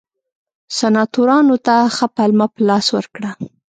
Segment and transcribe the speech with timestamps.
[0.77, 3.31] سناتورانو ته ښه پلمه په لاس ورکړه.